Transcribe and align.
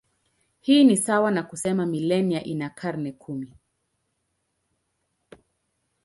Hii 0.59 0.83
ni 0.83 0.97
sawa 0.97 1.31
na 1.31 1.43
kusema 1.43 1.85
milenia 1.85 2.43
ina 2.43 2.69
karne 2.69 3.11
kumi. 3.11 3.53